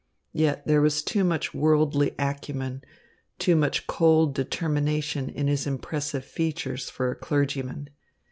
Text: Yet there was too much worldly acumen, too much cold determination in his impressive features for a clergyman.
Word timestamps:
Yet 0.33 0.65
there 0.65 0.81
was 0.81 1.03
too 1.03 1.23
much 1.23 1.53
worldly 1.53 2.15
acumen, 2.17 2.83
too 3.37 3.55
much 3.55 3.85
cold 3.85 4.33
determination 4.33 5.29
in 5.29 5.45
his 5.45 5.67
impressive 5.67 6.25
features 6.25 6.89
for 6.89 7.11
a 7.11 7.15
clergyman. 7.15 7.87